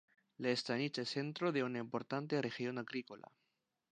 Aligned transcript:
La 0.45 0.55
"stanitsa" 0.55 1.03
es 1.03 1.11
centro 1.17 1.51
de 1.51 1.63
una 1.63 1.77
importante 1.77 2.41
región 2.41 2.79
agrícola. 2.79 3.31